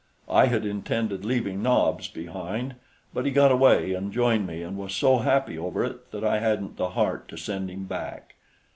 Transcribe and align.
I 0.31 0.47
had 0.47 0.65
intended 0.65 1.23
leaving 1.23 1.61
Nobs 1.61 2.07
behind, 2.07 2.73
but 3.13 3.23
he 3.27 3.31
got 3.31 3.51
away 3.51 3.93
and 3.93 4.11
joined 4.11 4.47
me 4.47 4.63
and 4.63 4.75
was 4.75 4.95
so 4.95 5.19
happy 5.19 5.59
over 5.59 5.83
it 5.85 6.09
that 6.11 6.23
I 6.23 6.39
hadn't 6.39 6.77
the 6.77 6.89
heart 6.89 7.27
to 7.27 7.37
send 7.37 7.69
him 7.69 7.83
back. 7.83 8.33